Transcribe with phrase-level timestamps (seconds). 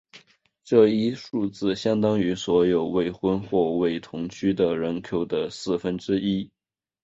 [0.63, 6.49] 这一数字相当于所有未婚或未同居的人口的四分之一。